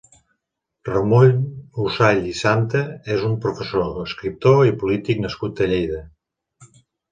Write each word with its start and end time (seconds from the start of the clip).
Ramon 0.87 1.35
Usall 1.83 2.21
i 2.31 2.33
Santa 2.39 2.81
és 3.17 3.27
un 3.29 3.37
professor, 3.45 3.93
escriptor 4.07 4.65
i 4.71 4.75
polític 4.87 5.25
nascut 5.29 5.65
a 5.67 5.71
Lleida. 5.77 6.05